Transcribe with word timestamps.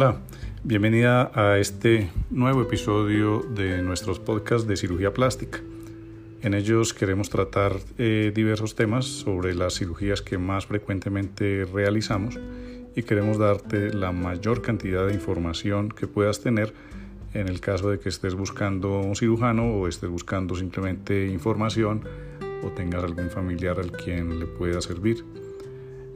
Hola, 0.00 0.20
bienvenida 0.62 1.32
a 1.34 1.58
este 1.58 2.08
nuevo 2.30 2.62
episodio 2.62 3.40
de 3.40 3.82
nuestros 3.82 4.20
podcasts 4.20 4.68
de 4.68 4.76
cirugía 4.76 5.12
plástica. 5.12 5.58
En 6.40 6.54
ellos 6.54 6.94
queremos 6.94 7.30
tratar 7.30 7.80
eh, 7.98 8.30
diversos 8.32 8.76
temas 8.76 9.06
sobre 9.06 9.56
las 9.56 9.74
cirugías 9.74 10.22
que 10.22 10.38
más 10.38 10.66
frecuentemente 10.66 11.64
realizamos 11.64 12.38
y 12.94 13.02
queremos 13.02 13.38
darte 13.38 13.92
la 13.92 14.12
mayor 14.12 14.62
cantidad 14.62 15.04
de 15.04 15.14
información 15.14 15.88
que 15.88 16.06
puedas 16.06 16.40
tener 16.40 16.72
en 17.34 17.48
el 17.48 17.58
caso 17.58 17.90
de 17.90 17.98
que 17.98 18.08
estés 18.08 18.36
buscando 18.36 19.00
un 19.00 19.16
cirujano 19.16 19.64
o 19.64 19.88
estés 19.88 20.10
buscando 20.10 20.54
simplemente 20.54 21.26
información 21.26 22.04
o 22.62 22.68
tengas 22.68 23.02
algún 23.02 23.30
familiar 23.30 23.80
al 23.80 23.90
quien 23.90 24.38
le 24.38 24.46
pueda 24.46 24.80
servir. 24.80 25.24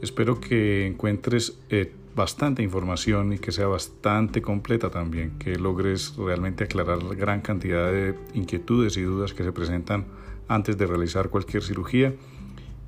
Espero 0.03 0.41
que 0.41 0.87
encuentres 0.87 1.59
eh, 1.69 1.93
bastante 2.15 2.63
información 2.63 3.33
y 3.33 3.39
que 3.39 3.53
sea 3.53 3.67
bastante 3.67 4.43
completa 4.43 4.91
también, 4.91 5.39
que 5.39 5.57
logres 5.57 6.15
realmente 6.17 6.65
aclarar 6.65 7.03
la 7.03 7.15
gran 7.15 7.41
cantidad 7.41 7.91
de 7.91 8.15
inquietudes 8.35 8.97
y 8.97 9.03
dudas 9.03 9.33
que 9.33 9.45
se 9.45 9.53
presentan 9.53 10.07
antes 10.49 10.77
de 10.77 10.87
realizar 10.87 11.31
cualquier 11.31 11.63
cirugía. 11.63 12.15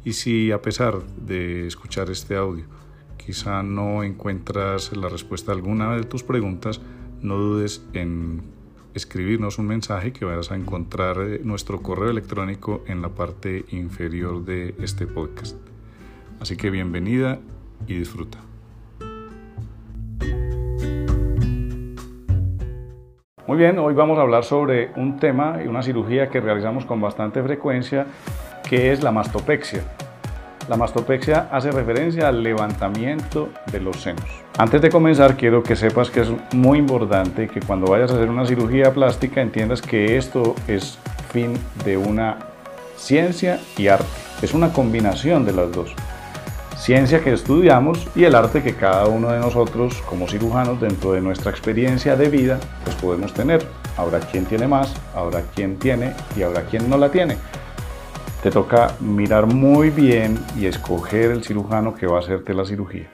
Y 0.04 0.12
si 0.12 0.52
a 0.52 0.60
pesar 0.60 1.02
de 1.16 1.66
escuchar 1.66 2.10
este 2.10 2.36
audio 2.36 2.64
quizá 3.16 3.62
no 3.62 4.02
encuentras 4.02 4.94
la 4.94 5.08
respuesta 5.08 5.52
a 5.52 5.54
alguna 5.54 5.96
de 5.96 6.04
tus 6.04 6.22
preguntas, 6.22 6.80
no 7.22 7.36
dudes 7.36 7.82
en 7.94 8.42
escribirnos 8.92 9.58
un 9.58 9.66
mensaje 9.66 10.12
que 10.12 10.24
vas 10.24 10.50
a 10.50 10.56
encontrar 10.56 11.18
eh, 11.20 11.40
nuestro 11.42 11.82
correo 11.82 12.10
electrónico 12.10 12.84
en 12.86 13.02
la 13.02 13.08
parte 13.08 13.64
inferior 13.70 14.44
de 14.44 14.74
este 14.78 15.06
podcast. 15.06 15.56
Así 16.40 16.56
que 16.56 16.70
bienvenida 16.70 17.40
y 17.86 17.94
disfruta. 17.94 18.53
Muy 23.46 23.58
bien, 23.58 23.78
hoy 23.78 23.92
vamos 23.92 24.18
a 24.18 24.22
hablar 24.22 24.42
sobre 24.42 24.90
un 24.96 25.18
tema 25.18 25.58
y 25.62 25.68
una 25.68 25.82
cirugía 25.82 26.30
que 26.30 26.40
realizamos 26.40 26.86
con 26.86 26.98
bastante 27.02 27.42
frecuencia, 27.42 28.06
que 28.66 28.90
es 28.90 29.02
la 29.02 29.12
mastopexia. 29.12 29.82
La 30.66 30.78
mastopexia 30.78 31.48
hace 31.52 31.70
referencia 31.70 32.28
al 32.28 32.42
levantamiento 32.42 33.50
de 33.70 33.80
los 33.80 34.00
senos. 34.00 34.24
Antes 34.56 34.80
de 34.80 34.88
comenzar, 34.88 35.36
quiero 35.36 35.62
que 35.62 35.76
sepas 35.76 36.10
que 36.10 36.22
es 36.22 36.32
muy 36.54 36.78
importante 36.78 37.46
que 37.46 37.60
cuando 37.60 37.86
vayas 37.90 38.12
a 38.12 38.14
hacer 38.14 38.30
una 38.30 38.46
cirugía 38.46 38.94
plástica 38.94 39.42
entiendas 39.42 39.82
que 39.82 40.16
esto 40.16 40.54
es 40.66 40.98
fin 41.30 41.52
de 41.84 41.98
una 41.98 42.38
ciencia 42.96 43.60
y 43.76 43.88
arte. 43.88 44.06
Es 44.40 44.54
una 44.54 44.72
combinación 44.72 45.44
de 45.44 45.52
las 45.52 45.70
dos 45.70 45.94
ciencia 46.76 47.22
que 47.22 47.32
estudiamos 47.32 48.06
y 48.14 48.24
el 48.24 48.34
arte 48.34 48.62
que 48.62 48.74
cada 48.74 49.06
uno 49.06 49.30
de 49.30 49.38
nosotros 49.38 50.02
como 50.08 50.28
cirujanos 50.28 50.80
dentro 50.80 51.12
de 51.12 51.20
nuestra 51.20 51.50
experiencia 51.50 52.16
de 52.16 52.28
vida 52.28 52.58
pues 52.84 52.96
podemos 52.96 53.32
tener. 53.32 53.64
Habrá 53.96 54.20
quien 54.20 54.44
tiene 54.44 54.66
más, 54.66 54.94
habrá 55.14 55.42
quien 55.54 55.78
tiene 55.78 56.12
y 56.36 56.42
habrá 56.42 56.62
quien 56.62 56.90
no 56.90 56.96
la 56.96 57.10
tiene. 57.10 57.36
Te 58.42 58.50
toca 58.50 58.94
mirar 59.00 59.46
muy 59.46 59.90
bien 59.90 60.38
y 60.58 60.66
escoger 60.66 61.30
el 61.30 61.44
cirujano 61.44 61.94
que 61.94 62.06
va 62.06 62.16
a 62.16 62.20
hacerte 62.20 62.52
la 62.52 62.64
cirugía. 62.64 63.08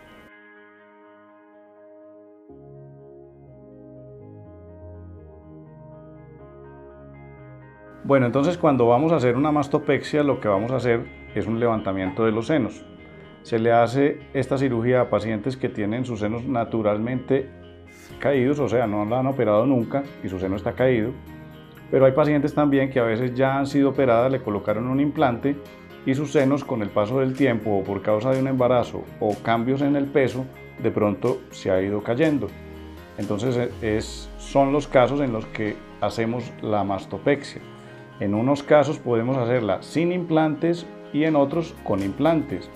Bueno, 8.03 8.27
entonces 8.27 8.59
cuando 8.59 8.89
vamos 8.89 9.13
a 9.13 9.17
hacer 9.17 9.37
una 9.37 9.53
mastopexia 9.53 10.25
lo 10.25 10.41
que 10.41 10.49
vamos 10.49 10.73
a 10.73 10.77
hacer 10.77 11.07
es 11.35 11.47
un 11.47 11.61
levantamiento 11.61 12.25
de 12.25 12.33
los 12.33 12.49
senos. 12.49 12.85
Se 13.43 13.59
le 13.59 13.73
hace 13.73 14.21
esta 14.35 14.59
cirugía 14.59 15.03
a 15.03 15.11
pacientes 15.11 15.57
que 15.57 15.69
tienen 15.69 16.05
sus 16.05 16.21
senos 16.21 16.45
naturalmente 16.45 17.49
caídos, 18.19 18.59
o 18.59 18.69
sea, 18.69 18.87
no 18.87 19.05
la 19.05 19.21
han 19.21 19.27
operado 19.27 19.67
nunca 19.67 20.03
y 20.23 20.29
su 20.29 20.39
seno 20.39 20.57
está 20.57 20.73
caído. 20.73 21.13
Pero 21.91 22.05
hay 22.05 22.13
pacientes 22.13 22.55
también 22.55 22.91
que 22.91 23.01
a 23.01 23.05
veces 23.05 23.35
ya 23.35 23.59
han 23.59 23.67
sido 23.67 23.91
operadas, 23.91 24.31
le 24.31 24.43
colocaron 24.43 24.87
un 24.87 25.01
implante 25.01 25.57
y 26.07 26.15
sus 26.15 26.33
senos 26.33 26.65
con 26.65 26.83
el 26.83 26.91
paso 26.91 27.21
del 27.21 27.35
tiempo 27.35 27.77
o 27.77 27.85
por 27.85 28.03
causa 28.03 28.31
de 28.31 28.41
un 28.41 28.47
embarazo 28.47 29.05
o 29.19 29.35
cambios 29.43 29.83
en 29.83 29.97
el 29.97 30.07
peso, 30.07 30.47
de 30.83 30.91
pronto 30.91 31.41
se 31.51 31.71
ha 31.71 31.83
ido 31.83 32.03
cayendo. 32.03 32.49
Entonces 33.19 33.71
e, 33.83 34.01
son 34.39 34.73
los 34.73 34.87
casos 34.87 35.21
en 35.21 35.33
los 35.33 35.47
que 35.47 35.77
hacemos 36.01 36.53
la 36.63 36.85
mastopexia. 36.85 37.61
En 38.21 38.35
unos 38.35 38.63
casos 38.63 38.99
podemos 38.99 39.37
hacerla 39.37 39.83
sin 39.83 40.13
implantes 40.13 40.87
y 41.13 41.25
en 41.25 41.37
otros 41.37 41.75
con 41.85 42.03
implantes. 42.03 42.71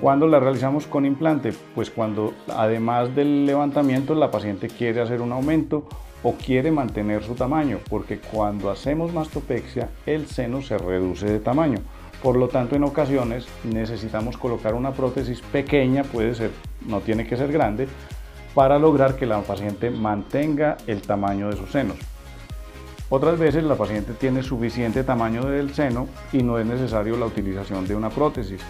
¿Cuándo 0.00 0.26
la 0.26 0.40
realizamos 0.40 0.86
con 0.86 1.04
implante? 1.04 1.52
Pues 1.74 1.90
cuando 1.90 2.32
además 2.48 3.14
del 3.14 3.44
levantamiento 3.44 4.14
la 4.14 4.30
paciente 4.30 4.68
quiere 4.68 5.02
hacer 5.02 5.20
un 5.20 5.30
aumento 5.30 5.86
o 6.22 6.32
quiere 6.32 6.70
mantener 6.70 7.22
su 7.22 7.34
tamaño, 7.34 7.78
porque 7.90 8.18
cuando 8.18 8.70
hacemos 8.70 9.12
mastopexia 9.12 9.90
el 10.06 10.26
seno 10.26 10.62
se 10.62 10.78
reduce 10.78 11.26
de 11.26 11.38
tamaño. 11.38 11.80
Por 12.22 12.36
lo 12.36 12.48
tanto, 12.48 12.76
en 12.76 12.84
ocasiones 12.84 13.46
necesitamos 13.62 14.38
colocar 14.38 14.72
una 14.72 14.92
prótesis 14.92 15.42
pequeña, 15.42 16.02
puede 16.02 16.34
ser, 16.34 16.50
no 16.86 17.00
tiene 17.00 17.26
que 17.26 17.36
ser 17.36 17.52
grande, 17.52 17.86
para 18.54 18.78
lograr 18.78 19.16
que 19.16 19.26
la 19.26 19.42
paciente 19.42 19.90
mantenga 19.90 20.78
el 20.86 21.02
tamaño 21.02 21.50
de 21.50 21.56
sus 21.56 21.70
senos. 21.72 21.96
Otras 23.10 23.38
veces 23.38 23.64
la 23.64 23.74
paciente 23.74 24.14
tiene 24.14 24.42
suficiente 24.42 25.04
tamaño 25.04 25.44
del 25.44 25.74
seno 25.74 26.08
y 26.32 26.42
no 26.42 26.58
es 26.58 26.64
necesario 26.64 27.16
la 27.16 27.26
utilización 27.26 27.86
de 27.86 27.96
una 27.96 28.08
prótesis. 28.08 28.62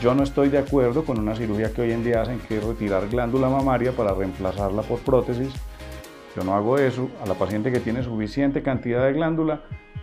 Yo 0.00 0.14
no 0.14 0.22
estoy 0.22 0.50
de 0.50 0.58
acuerdo 0.58 1.04
con 1.04 1.18
una 1.18 1.34
cirugía 1.34 1.72
que 1.72 1.80
hoy 1.80 1.92
en 1.92 2.04
día 2.04 2.20
hacen 2.20 2.38
que 2.38 2.58
es 2.58 2.64
retirar 2.64 3.08
glándula 3.08 3.48
mamaria 3.48 3.92
para 3.92 4.12
reemplazarla 4.12 4.82
por 4.82 4.98
prótesis. 4.98 5.54
Yo 6.36 6.44
no 6.44 6.54
hago 6.54 6.76
eso. 6.76 7.08
A 7.22 7.26
la 7.26 7.34
paciente 7.34 7.72
que 7.72 7.80
tiene 7.80 8.02
suficiente 8.02 8.62
cantidad 8.62 9.04
de 9.04 9.14
glándula, 9.14 9.62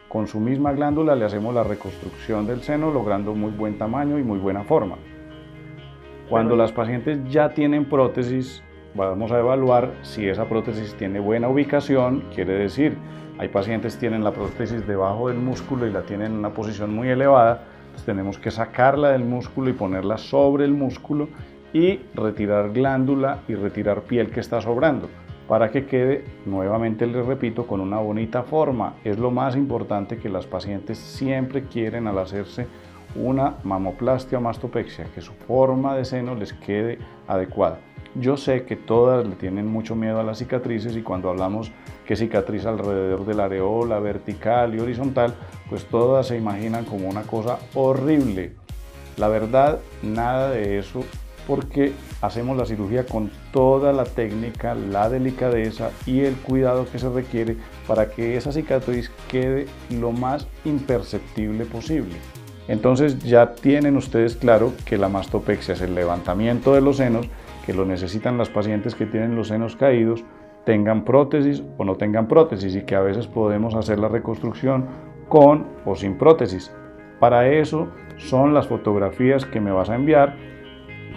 con 0.09 0.27
su 0.27 0.39
misma 0.39 0.73
glándula 0.73 1.15
le 1.15 1.25
hacemos 1.25 1.53
la 1.53 1.63
reconstrucción 1.63 2.47
del 2.47 2.63
seno 2.63 2.91
logrando 2.91 3.35
muy 3.35 3.51
buen 3.51 3.77
tamaño 3.77 4.17
y 4.17 4.23
muy 4.23 4.39
buena 4.39 4.63
forma. 4.63 4.97
Cuando 6.27 6.55
las 6.55 6.71
pacientes 6.71 7.19
ya 7.29 7.53
tienen 7.53 7.85
prótesis, 7.85 8.63
vamos 8.95 9.31
a 9.31 9.39
evaluar 9.39 9.93
si 10.01 10.27
esa 10.27 10.49
prótesis 10.49 10.95
tiene 10.95 11.19
buena 11.19 11.49
ubicación, 11.49 12.23
quiere 12.33 12.53
decir, 12.53 12.97
hay 13.37 13.47
pacientes 13.49 13.93
que 13.93 14.01
tienen 14.01 14.23
la 14.23 14.31
prótesis 14.31 14.87
debajo 14.87 15.27
del 15.27 15.37
músculo 15.37 15.85
y 15.85 15.91
la 15.91 16.01
tienen 16.01 16.31
en 16.31 16.37
una 16.39 16.49
posición 16.53 16.93
muy 16.93 17.09
elevada, 17.09 17.65
tenemos 18.05 18.37
que 18.39 18.51
sacarla 18.51 19.11
del 19.11 19.23
músculo 19.23 19.69
y 19.69 19.73
ponerla 19.73 20.17
sobre 20.17 20.65
el 20.65 20.73
músculo 20.73 21.29
y 21.73 21.99
retirar 22.15 22.71
glándula 22.71 23.39
y 23.47 23.55
retirar 23.55 24.01
piel 24.01 24.29
que 24.29 24.39
está 24.39 24.61
sobrando 24.61 25.09
para 25.47 25.71
que 25.71 25.85
quede, 25.85 26.23
nuevamente 26.45 27.05
les 27.05 27.25
repito, 27.25 27.67
con 27.67 27.81
una 27.81 27.99
bonita 27.99 28.43
forma. 28.43 28.95
Es 29.03 29.19
lo 29.19 29.31
más 29.31 29.55
importante 29.55 30.17
que 30.17 30.29
las 30.29 30.45
pacientes 30.45 30.97
siempre 30.97 31.63
quieren 31.63 32.07
al 32.07 32.17
hacerse 32.17 32.67
una 33.15 33.55
mamoplastia 33.63 34.37
o 34.37 34.41
mastopexia, 34.41 35.05
que 35.13 35.21
su 35.21 35.33
forma 35.33 35.95
de 35.95 36.05
seno 36.05 36.33
les 36.35 36.53
quede 36.53 36.97
adecuada. 37.27 37.79
Yo 38.15 38.37
sé 38.37 38.63
que 38.63 38.75
todas 38.75 39.27
le 39.27 39.35
tienen 39.35 39.67
mucho 39.67 39.95
miedo 39.95 40.19
a 40.19 40.23
las 40.23 40.37
cicatrices 40.37 40.95
y 40.95 41.01
cuando 41.01 41.29
hablamos 41.29 41.71
que 42.05 42.15
cicatriz 42.15 42.65
alrededor 42.65 43.25
de 43.25 43.33
la 43.33 43.45
areola, 43.45 43.99
vertical 43.99 44.75
y 44.75 44.79
horizontal, 44.79 45.33
pues 45.69 45.85
todas 45.85 46.27
se 46.27 46.37
imaginan 46.37 46.85
como 46.85 47.09
una 47.09 47.23
cosa 47.23 47.59
horrible. 47.73 48.53
La 49.17 49.27
verdad, 49.27 49.79
nada 50.01 50.49
de 50.51 50.79
eso 50.79 51.03
porque 51.47 51.93
hacemos 52.21 52.57
la 52.57 52.65
cirugía 52.65 53.05
con 53.05 53.31
toda 53.51 53.91
la 53.91 54.05
técnica, 54.05 54.75
la 54.75 55.09
delicadeza 55.09 55.91
y 56.05 56.21
el 56.21 56.35
cuidado 56.35 56.85
que 56.89 56.99
se 56.99 57.09
requiere 57.09 57.57
para 57.87 58.09
que 58.09 58.37
esa 58.37 58.51
cicatriz 58.51 59.11
quede 59.29 59.67
lo 59.89 60.11
más 60.11 60.47
imperceptible 60.65 61.65
posible. 61.65 62.15
Entonces 62.67 63.19
ya 63.19 63.53
tienen 63.55 63.97
ustedes 63.97 64.35
claro 64.35 64.73
que 64.85 64.97
la 64.97 65.09
mastopexia 65.09 65.73
es 65.73 65.81
el 65.81 65.95
levantamiento 65.95 66.73
de 66.73 66.81
los 66.81 66.97
senos 66.97 67.27
que 67.65 67.73
lo 67.73 67.85
necesitan 67.85 68.37
las 68.37 68.49
pacientes 68.49 68.95
que 68.95 69.05
tienen 69.05 69.35
los 69.35 69.47
senos 69.47 69.75
caídos, 69.75 70.23
tengan 70.65 71.03
prótesis 71.03 71.63
o 71.77 71.85
no 71.85 71.95
tengan 71.95 72.27
prótesis 72.27 72.75
y 72.75 72.81
que 72.83 72.95
a 72.95 73.01
veces 73.01 73.27
podemos 73.27 73.75
hacer 73.75 73.99
la 73.99 74.07
reconstrucción 74.07 74.85
con 75.27 75.67
o 75.85 75.95
sin 75.95 76.17
prótesis. 76.17 76.73
Para 77.19 77.47
eso 77.47 77.89
son 78.17 78.53
las 78.53 78.67
fotografías 78.67 79.45
que 79.45 79.59
me 79.59 79.71
vas 79.71 79.89
a 79.89 79.95
enviar, 79.95 80.35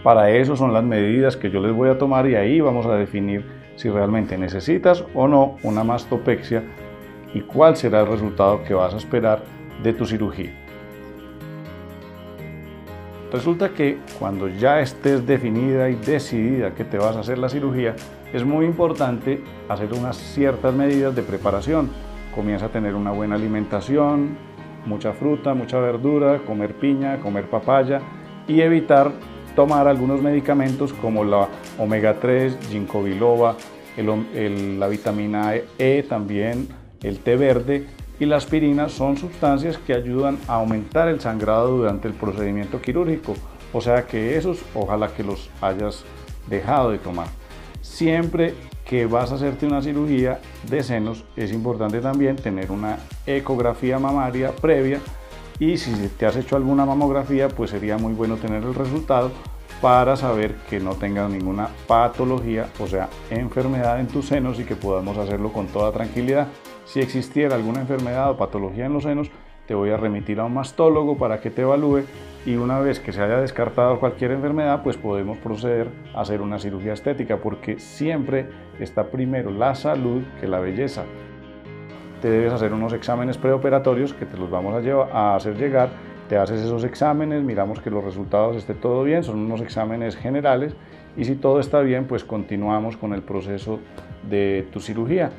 para 0.03 0.31
eso 0.31 0.57
son 0.57 0.73
las 0.73 0.85
medidas 0.85 1.37
que 1.37 1.51
yo 1.51 1.61
les 1.61 1.75
voy 1.75 1.89
a 1.89 1.99
tomar 1.99 2.29
y 2.29 2.37
ahí 2.37 2.61
vamos 2.61 2.87
a 2.87 2.95
definir 2.95 3.45
si 3.77 3.91
realmente 3.91 4.39
necesitas 4.39 5.05
o 5.15 5.29
no 5.29 5.57
una 5.63 5.85
mastopexia 5.85 6.63
y 7.35 7.41
cuál 7.41 7.77
será 7.77 8.01
el 8.01 8.07
resultado 8.07 8.63
que 8.63 8.75
vas 8.75 8.95
a 8.95 8.99
esperar 8.99 9.43
de 9.83 9.93
tu 9.93 10.07
cirugía. 10.07 10.66
Resulta 13.33 13.71
que 13.71 13.99
cuando 14.19 14.49
ya 14.49 14.81
estés 14.81 15.27
definida 15.27 15.91
y 15.91 15.97
decidida 15.97 16.75
que 16.75 16.85
te 16.85 16.97
vas 16.97 17.17
a 17.17 17.21
hacer 17.21 17.39
la 17.39 17.49
cirugía, 17.49 17.97
es 18.33 18.45
muy 18.45 18.65
importante 18.65 19.43
hacer 19.69 19.93
unas 19.93 20.17
ciertas 20.17 20.75
medidas 20.75 21.15
de 21.15 21.23
preparación. 21.23 21.91
Comienza 22.35 22.67
a 22.67 22.69
tener 22.69 22.95
una 22.95 23.11
buena 23.11 23.35
alimentación, 23.35 24.37
mucha 24.87 25.13
fruta, 25.13 25.55
mucha 25.55 25.79
verdura, 25.81 26.39
comer 26.47 26.75
piña, 26.75 27.19
comer 27.19 27.51
papaya 27.51 28.01
y 28.47 28.61
evitar 28.61 29.11
tomar 29.57 29.89
algunos 29.89 30.23
medicamentos 30.23 30.93
como 30.93 31.25
la 31.25 31.49
omega 31.79 32.21
3, 32.21 32.59
ginkgo 32.71 33.03
biloba, 33.03 33.57
la 33.97 34.89
vitamina 34.89 35.55
E 35.79 36.05
también, 36.09 36.69
el 37.03 37.19
té 37.19 37.37
verde 37.37 37.87
y 38.19 38.27
la 38.27 38.37
aspirina 38.37 38.89
son 38.89 39.17
sustancias 39.17 39.79
que 39.79 39.95
ayudan 39.95 40.39
a 40.49 40.55
aumentar 40.55 41.09
el 41.09 41.21
sangrado 41.21 41.77
durante 41.77 42.09
el 42.09 42.15
procedimiento 42.15 42.81
quirúrgico. 42.81 43.35
O 43.73 43.81
sea 43.81 44.07
que 44.07 44.37
esos 44.37 44.63
ojalá 44.75 45.09
que 45.09 45.23
los 45.23 45.51
hayas 45.61 46.05
dejado 46.49 46.91
de 46.91 46.99
tomar. 46.99 47.29
Siempre 47.83 48.55
que 48.85 49.07
vas 49.07 49.33
a 49.33 49.35
hacerte 49.35 49.67
una 49.67 49.83
cirugía 49.83 50.41
de 50.69 50.83
senos 50.83 51.25
es 51.37 51.53
importante 51.53 52.01
también 52.01 52.37
tener 52.37 52.71
una 52.71 52.99
ecografía 53.27 53.99
mamaria 53.99 54.53
previa 54.53 55.01
y 55.59 55.77
si 55.77 55.93
te 56.09 56.27
has 56.27 56.37
hecho 56.37 56.57
alguna 56.57 56.87
mamografía 56.87 57.49
pues 57.49 57.71
sería 57.71 57.99
muy 57.99 58.13
bueno 58.13 58.37
tener 58.37 58.63
el 58.63 58.75
resultado 58.75 59.33
para 59.81 60.17
saber 60.17 60.55
que 60.71 60.81
no 60.81 60.95
tengas 60.95 61.31
ninguna 61.31 61.69
patología, 61.87 62.69
o 62.79 62.87
sea, 62.87 63.09
enfermedad 63.31 64.01
en 64.01 64.07
tus 64.07 64.27
senos 64.27 64.59
y 64.59 64.65
que 64.65 64.75
podamos 64.75 65.19
hacerlo 65.19 65.53
con 65.53 65.67
toda 65.67 65.93
tranquilidad. 65.93 66.49
Si 66.87 67.01
existiera 67.01 67.57
alguna 67.57 67.81
enfermedad 67.81 68.31
o 68.31 68.37
patología 68.37 68.87
en 68.87 68.93
los 68.93 69.03
senos, 69.03 69.29
te 69.67 69.75
voy 69.75 69.91
a 69.91 69.97
remitir 69.97 70.39
a 70.39 70.45
un 70.45 70.55
mastólogo 70.55 71.19
para 71.19 71.41
que 71.41 71.51
te 71.51 71.63
evalúe 71.63 72.05
y 72.47 72.55
una 72.55 72.79
vez 72.79 73.01
que 73.01 73.13
se 73.13 73.21
haya 73.21 73.41
descartado 73.41 73.99
cualquier 73.99 74.31
enfermedad, 74.31 74.85
pues 74.85 74.97
podemos 74.97 75.37
proceder 75.39 75.89
a 76.15 76.21
hacer 76.21 76.41
una 76.41 76.61
cirugía 76.61 76.93
estética 76.93 77.39
porque 77.39 77.81
siempre 77.81 78.47
está 78.79 79.09
primero 79.09 79.51
la 79.51 79.75
salud 79.75 80.23
que 80.41 80.47
la 80.47 80.61
belleza. 80.61 81.03
Te 82.23 82.31
debes 82.31 82.53
hacer 82.53 82.73
unos 82.73 82.93
exámenes 82.93 83.37
preoperatorios 83.37 84.15
que 84.15 84.25
te 84.25 84.39
los 84.39 84.49
vamos 84.49 84.75
a, 85.13 85.35
hacer 85.35 85.57
llegar 85.57 85.91
te 86.29 86.37
haces 86.37 86.61
esos 86.61 86.83
exámenes, 86.83 87.43
miramos 87.43 87.81
que 87.81 87.91
los 87.91 88.03
resultados 88.03 88.57
esté 88.57 88.75
todo 88.75 89.05
bien, 89.05 89.23
son 89.23 89.39
unos 89.39 89.61
exámenes 89.61 90.17
generales 90.17 90.75
y 91.17 91.25
si 91.25 91.37
todo 91.37 91.61
está 91.61 91.81
bien, 91.81 92.07
pues 92.07 92.25
continuamos 92.25 92.97
con 92.97 93.13
el 93.13 93.23
proceso 93.23 93.79
de 94.29 94.67
tu 94.73 94.81
cirugía. 94.81 95.31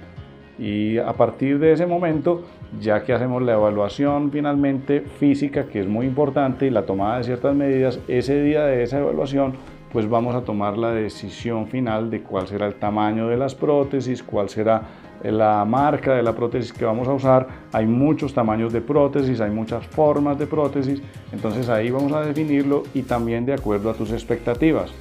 Y 0.59 0.97
a 0.97 1.13
partir 1.13 1.59
de 1.59 1.73
ese 1.73 1.85
momento, 1.85 2.43
ya 2.79 3.03
que 3.03 3.13
hacemos 3.13 3.43
la 3.43 3.53
evaluación 3.53 4.31
finalmente 4.31 5.01
física, 5.01 5.67
que 5.67 5.81
es 5.81 5.87
muy 5.87 6.05
importante, 6.05 6.65
y 6.65 6.69
la 6.69 6.85
tomada 6.85 7.19
de 7.19 7.25
ciertas 7.25 7.55
medidas, 7.55 7.99
ese 8.07 8.41
día 8.41 8.65
de 8.65 8.83
esa 8.83 8.99
evaluación, 8.99 9.53
pues 9.91 10.09
vamos 10.09 10.35
a 10.35 10.41
tomar 10.41 10.77
la 10.77 10.91
decisión 10.91 11.67
final 11.67 12.09
de 12.09 12.21
cuál 12.21 12.47
será 12.47 12.67
el 12.67 12.75
tamaño 12.75 13.27
de 13.27 13.37
las 13.37 13.55
prótesis, 13.55 14.21
cuál 14.23 14.49
será 14.49 14.81
la 15.23 15.65
marca 15.65 16.13
de 16.13 16.23
la 16.23 16.33
prótesis 16.33 16.73
que 16.73 16.85
vamos 16.85 17.07
a 17.07 17.13
usar. 17.13 17.47
Hay 17.71 17.85
muchos 17.85 18.33
tamaños 18.33 18.73
de 18.73 18.81
prótesis, 18.81 19.39
hay 19.39 19.51
muchas 19.51 19.85
formas 19.87 20.37
de 20.37 20.47
prótesis, 20.47 21.01
entonces 21.31 21.69
ahí 21.69 21.89
vamos 21.89 22.11
a 22.11 22.21
definirlo 22.21 22.83
y 22.93 23.03
también 23.03 23.45
de 23.45 23.53
acuerdo 23.53 23.89
a 23.89 23.93
tus 23.93 24.11
expectativas. 24.11 24.91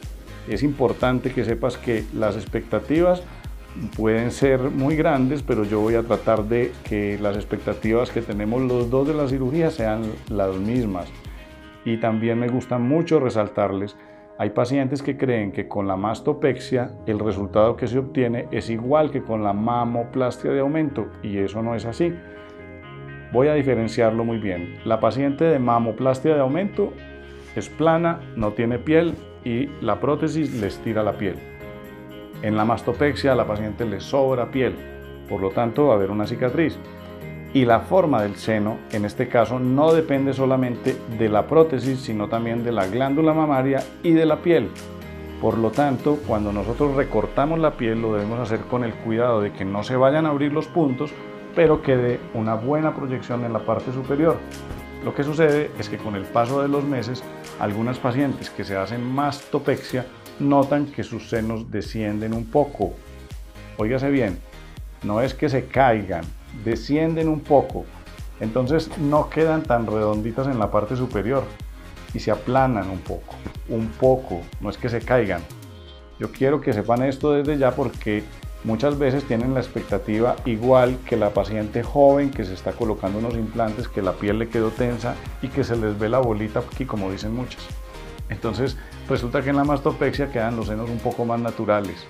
Es 0.49 0.63
importante 0.63 1.33
que 1.33 1.45
sepas 1.45 1.77
que 1.77 2.05
las 2.15 2.37
expectativas 2.37 3.23
pueden 3.97 4.31
ser 4.31 4.61
muy 4.61 4.97
grandes, 4.97 5.43
pero 5.43 5.65
yo 5.65 5.81
voy 5.81 5.95
a 5.95 6.03
tratar 6.03 6.45
de 6.45 6.73
que 6.85 7.19
las 7.21 7.37
expectativas 7.37 8.11
que 8.11 8.23
tenemos 8.23 8.63
los 8.63 8.91
dos 8.91 9.07
de 9.07 9.15
la 9.15 9.29
cirugía 9.29 9.71
sean 9.71 10.03
las 10.29 10.57
mismas. 10.57 11.09
Y 11.85 11.99
también 11.99 12.39
me 12.39 12.49
gusta 12.49 12.79
mucho 12.79 13.21
resaltarles 13.21 13.97
hay 14.39 14.51
pacientes 14.51 15.03
que 15.03 15.17
creen 15.17 15.51
que 15.51 15.67
con 15.67 15.89
la 15.89 15.97
mastopexia 15.97 16.91
el 17.07 17.19
resultado 17.19 17.75
que 17.75 17.87
se 17.87 17.99
obtiene 17.99 18.49
es 18.51 18.69
igual 18.69 19.11
que 19.11 19.23
con 19.23 19.43
la 19.43 19.55
mamoplastia 19.55 20.51
de 20.51 20.61
aumento 20.61 21.09
y 21.23 21.39
eso 21.39 21.63
no 21.63 21.75
es 21.75 21.87
así. 21.87 22.13
Voy 23.33 23.49
a 23.49 23.55
diferenciarlo 23.55 24.25
muy 24.25 24.37
bien. 24.37 24.77
La 24.85 25.01
paciente 25.01 25.45
de 25.45 25.59
mamoplastia 25.59 26.35
de 26.35 26.41
aumento 26.41 26.93
es 27.55 27.71
plana, 27.71 28.21
no 28.37 28.53
tiene 28.53 28.79
piel 28.79 29.15
y 29.43 29.69
la 29.81 30.01
prótesis 30.01 30.53
le 30.61 30.67
estira 30.67 31.03
la 31.03 31.13
piel. 31.13 31.56
En 32.47 32.57
la 32.57 32.65
mastopexia 32.65 33.33
a 33.33 33.35
la 33.35 33.45
paciente 33.45 33.85
le 33.85 33.99
sobra 33.99 34.53
piel, 34.53 34.77
por 35.29 35.41
lo 35.41 35.51
tanto 35.51 35.87
va 35.87 35.95
a 35.95 35.97
haber 35.97 36.13
una 36.13 36.29
cicatriz 36.29 36.79
y 37.53 37.65
la 37.65 37.81
forma 37.81 38.23
del 38.23 38.37
seno, 38.37 38.79
en 38.93 39.05
este 39.05 39.27
caso, 39.27 39.59
no 39.59 39.93
depende 39.93 40.33
solamente 40.33 40.97
de 41.19 41.29
la 41.29 41.49
prótesis, 41.49 41.99
sino 41.99 42.29
también 42.29 42.63
de 42.63 42.71
la 42.71 42.87
glándula 42.87 43.35
mamaria 43.35 43.83
y 44.05 44.13
de 44.13 44.27
la 44.27 44.43
piel. 44.43 44.71
Por 45.41 45.59
lo 45.59 45.73
tanto, 45.73 46.21
cuando 46.25 46.53
nosotros 46.53 46.95
recortamos 46.95 47.59
la 47.59 47.73
piel, 47.73 48.01
lo 48.01 48.15
debemos 48.15 48.39
hacer 48.39 48.61
con 48.61 48.85
el 48.85 48.95
cuidado 48.95 49.41
de 49.41 49.53
que 49.53 49.65
no 49.65 49.83
se 49.83 49.97
vayan 49.97 50.25
a 50.25 50.29
abrir 50.29 50.53
los 50.53 50.69
puntos, 50.69 51.11
pero 51.57 51.83
que 51.83 51.97
dé 51.97 52.21
una 52.33 52.55
buena 52.55 52.95
proyección 52.95 53.45
en 53.45 53.55
la 53.55 53.67
parte 53.67 53.91
superior. 53.91 54.37
Lo 55.05 55.17
que 55.17 55.25
sucede 55.25 55.73
es 55.81 55.89
que 55.89 55.99
con 55.99 56.15
el 56.15 56.27
paso 56.27 56.63
de 56.63 56.69
los 56.69 56.85
meses, 56.85 57.25
algunas 57.59 57.99
pacientes 57.99 58.51
que 58.51 58.63
se 58.63 58.77
hacen 58.77 59.03
mastopexia 59.03 60.07
notan 60.39 60.87
que 60.87 61.03
sus 61.03 61.29
senos 61.29 61.71
descienden 61.71 62.35
un 62.35 62.47
poco. 62.47 62.95
Óigase 63.79 64.11
bien, 64.11 64.39
no 65.03 65.21
es 65.21 65.35
que 65.35 65.49
se 65.49 65.67
caigan, 65.67 66.25
descienden 66.65 67.29
un 67.29 67.41
poco, 67.41 67.85
entonces 68.41 68.91
no 68.99 69.31
quedan 69.31 69.63
tan 69.63 69.87
redonditas 69.87 70.47
en 70.47 70.59
la 70.59 70.71
parte 70.71 70.97
superior 70.97 71.45
y 72.15 72.21
se 72.21 72.31
aplanan 72.31 72.91
un 72.91 72.99
poco, 72.99 73.35
un 73.69 73.89
poco, 73.89 74.41
no 74.61 74.71
es 74.71 74.79
que 74.79 74.89
se 74.89 75.01
caigan. 75.01 75.43
Yo 76.19 76.33
quiero 76.33 76.61
que 76.61 76.73
sepan 76.73 77.03
esto 77.03 77.33
desde 77.33 77.59
ya 77.59 77.73
porque 77.73 78.25
muchas 78.65 78.99
veces 78.99 79.25
tienen 79.25 79.55
la 79.55 79.61
expectativa 79.61 80.37
igual 80.47 80.99
que 81.07 81.17
la 81.17 81.31
paciente 81.31 81.83
joven 81.83 82.31
que 82.31 82.45
se 82.45 82.55
está 82.55 82.73
colocando 82.73 83.19
unos 83.19 83.35
implantes, 83.35 83.89
que 83.89 84.03
la 84.03 84.13
piel 84.13 84.39
le 84.39 84.49
quedó 84.49 84.71
tensa 84.71 85.15
y 85.43 85.49
que 85.49 85.63
se 85.63 85.77
les 85.77 85.99
ve 85.99 86.09
la 86.09 86.19
bolita 86.19 86.61
aquí 86.61 86.87
como 86.87 87.11
dicen 87.11 87.35
muchas. 87.35 87.63
Entonces 88.29 88.77
resulta 89.09 89.43
que 89.43 89.51
en 89.51 89.57
la 89.57 89.65
mastopexia 89.65 90.31
quedan 90.31 90.57
los 90.57 90.67
senos 90.67 90.91
un 90.91 90.99
poco 90.99 91.25
más 91.25 91.41
naturales 91.41 92.07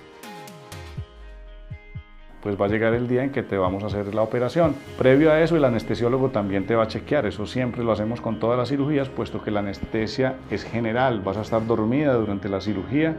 pues 2.47 2.61
va 2.61 2.67
a 2.67 2.69
llegar 2.69 2.95
el 2.95 3.09
día 3.09 3.25
en 3.25 3.31
que 3.31 3.43
te 3.43 3.59
vamos 3.59 3.83
a 3.83 3.87
hacer 3.87 4.15
la 4.15 4.23
operación. 4.23 4.77
Previo 4.97 5.33
a 5.33 5.41
eso, 5.41 5.57
el 5.57 5.65
anestesiólogo 5.65 6.29
también 6.29 6.65
te 6.65 6.77
va 6.77 6.85
a 6.85 6.87
chequear. 6.87 7.27
Eso 7.27 7.45
siempre 7.45 7.83
lo 7.83 7.91
hacemos 7.91 8.21
con 8.21 8.39
todas 8.39 8.57
las 8.57 8.69
cirugías, 8.69 9.09
puesto 9.09 9.43
que 9.43 9.51
la 9.51 9.59
anestesia 9.59 10.37
es 10.49 10.63
general. 10.63 11.23
Vas 11.23 11.39
a 11.39 11.41
estar 11.41 11.67
dormida 11.67 12.15
durante 12.15 12.49
la 12.49 12.61
cirugía 12.61 13.17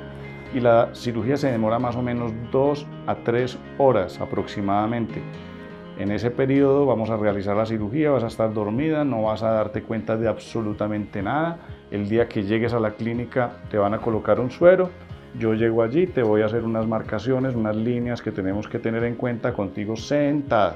y 0.54 0.62
la 0.62 0.96
cirugía 0.96 1.36
se 1.36 1.52
demora 1.52 1.78
más 1.78 1.98
o 1.98 2.02
menos 2.02 2.32
2 2.54 2.88
a 3.06 3.16
3 3.16 3.58
horas 3.80 4.22
aproximadamente. 4.22 5.22
En 6.00 6.10
ese 6.12 6.32
periodo 6.32 6.86
vamos 6.86 7.10
a 7.10 7.18
realizar 7.18 7.58
la 7.58 7.66
cirugía, 7.66 8.12
vas 8.12 8.24
a 8.24 8.28
estar 8.28 8.54
dormida, 8.54 9.04
no 9.04 9.24
vas 9.24 9.44
a 9.44 9.52
darte 9.52 9.84
cuenta 9.84 10.16
de 10.16 10.30
absolutamente 10.30 11.22
nada. 11.22 11.60
El 11.92 12.10
día 12.10 12.28
que 12.28 12.44
llegues 12.44 12.74
a 12.74 12.80
la 12.80 12.92
clínica 12.92 13.52
te 13.70 13.78
van 13.78 13.94
a 13.94 14.00
colocar 14.00 14.40
un 14.40 14.52
suero 14.52 14.90
yo 15.40 15.54
llego 15.54 15.84
allí, 15.84 16.08
te 16.08 16.24
voy 16.24 16.42
a 16.42 16.46
hacer 16.46 16.64
unas 16.64 16.88
marcaciones, 16.88 17.56
unas 17.56 17.76
líneas 17.76 18.22
que 18.22 18.32
tenemos 18.32 18.68
que 18.68 18.80
tener 18.80 19.04
en 19.04 19.16
cuenta 19.16 19.54
contigo 19.54 19.96
sentada. 19.96 20.76